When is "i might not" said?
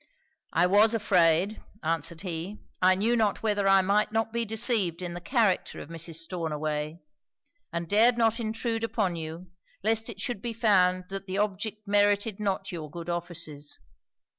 3.67-4.33